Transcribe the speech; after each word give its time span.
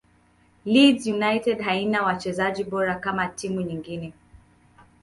leeds 0.65 1.05
united 1.07 1.61
haina 1.61 2.03
wachezaji 2.03 2.63
bora 2.63 2.95
kama 2.95 3.27
timu 3.27 3.61
nyingine 3.61 4.13